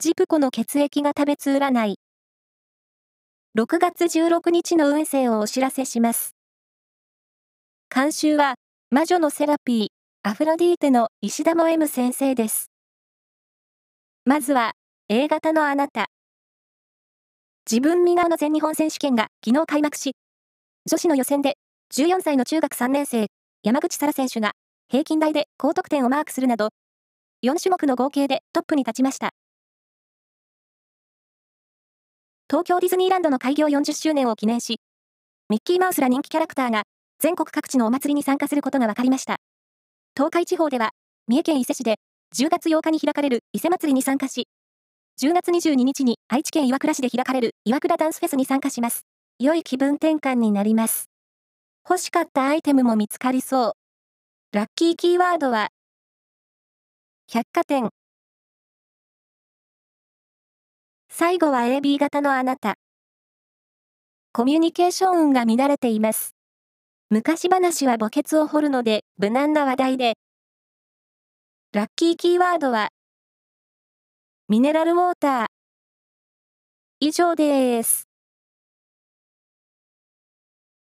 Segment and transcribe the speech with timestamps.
[0.00, 1.96] ジプコの血液が食べつ占い。
[3.58, 6.36] 6月16日の運勢をお知らせします。
[7.92, 8.54] 監修は、
[8.92, 9.88] 魔女のセラピー、
[10.22, 12.70] アフロディーテの石田も M 先生です。
[14.24, 14.74] まずは、
[15.08, 16.06] A 型のあなた。
[17.68, 20.12] 自分ミガの全日本選手権が昨日開幕し、
[20.88, 21.56] 女子の予選で
[21.92, 23.26] 14歳の中学3年生、
[23.64, 24.52] 山口沙羅選手が
[24.88, 26.68] 平均台で高得点をマークするなど、
[27.44, 29.30] 4種目の合計でトップに立ちました。
[32.50, 34.80] 東京ディズニーランドの開業40周年を記念し、
[35.50, 36.84] ミッキーマウスら人気キャラクターが
[37.18, 39.36] 全国各地のお祭りに参加することが分かりました。
[40.16, 40.92] 東海地方では、
[41.26, 41.96] 三重県伊勢市で
[42.34, 44.48] 10月8日に開かれる伊勢祭りに参加し、
[45.20, 49.02] 10月22日に愛知県岩倉市で開かれる岩倉ダンスフェスに参加します。
[49.38, 51.10] 良い気分転換になります。
[51.86, 53.72] 欲しかったアイテムも見つかりそう。
[54.56, 55.68] ラッキーキーワードは、
[57.30, 57.90] 百貨店。
[61.20, 62.76] 最後は AB 型のあなた。
[64.32, 66.36] コミュニケーション運が乱れています。
[67.10, 70.14] 昔話は墓穴を掘るので無難な話題で。
[71.72, 72.90] ラッキーキーワードは、
[74.48, 75.46] ミネラルウォーター。
[77.00, 78.07] 以上です。